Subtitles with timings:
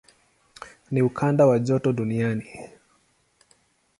[0.91, 2.45] Ni ukanda wa joto duniani.